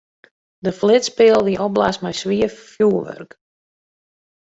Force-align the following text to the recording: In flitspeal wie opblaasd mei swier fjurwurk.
In 0.67 0.73
flitspeal 0.79 1.41
wie 1.47 1.61
opblaasd 1.65 2.01
mei 2.03 2.15
swier 2.21 2.51
fjurwurk. 2.71 3.31